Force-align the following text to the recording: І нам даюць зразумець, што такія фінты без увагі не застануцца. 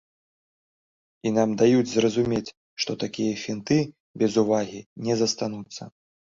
І 1.29 1.33
нам 1.37 1.49
даюць 1.63 1.91
зразумець, 1.91 2.55
што 2.85 2.91
такія 3.05 3.37
фінты 3.43 3.79
без 4.25 4.43
увагі 4.47 4.85
не 5.07 5.13
застануцца. 5.25 5.83